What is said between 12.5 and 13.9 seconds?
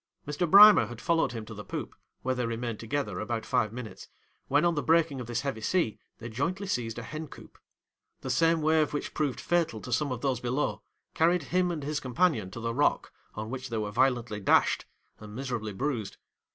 the rock, on which they